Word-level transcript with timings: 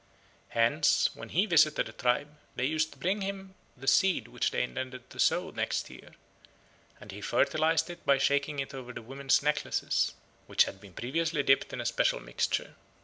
Hence 0.49 1.15
when 1.15 1.29
he 1.29 1.45
visited 1.45 1.87
a 1.87 1.91
tribe, 1.91 2.35
they 2.55 2.65
used 2.65 2.91
to 2.91 2.97
bring 2.97 3.21
him 3.21 3.53
the 3.77 3.85
seed 3.85 4.27
which 4.29 4.49
they 4.49 4.63
intended 4.63 5.07
to 5.11 5.19
sow 5.19 5.51
next 5.51 5.91
year, 5.91 6.15
and 6.99 7.11
he 7.11 7.21
fertilised 7.21 7.87
it 7.87 8.03
by 8.03 8.17
shaking 8.17 8.65
over 8.73 8.89
it 8.89 8.93
the 8.95 9.03
women's 9.03 9.43
necklaces, 9.43 10.15
which 10.47 10.63
had 10.63 10.81
been 10.81 10.93
previously 10.93 11.43
dipped 11.43 11.71
in 11.71 11.79
a 11.81 11.85
special 11.85 12.19
mixture. 12.19 12.73